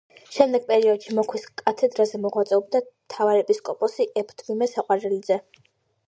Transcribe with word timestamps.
შემდგომ 0.35 0.63
პერიოდში 0.67 1.11
მოქვის 1.17 1.43
კათედრაზე 1.61 2.21
მოღვაწეობდა 2.23 2.81
მთავარეპისკოპოსი 2.85 4.07
ეფთვიმე 4.23 4.69
საყვარელიძე. 4.73 5.39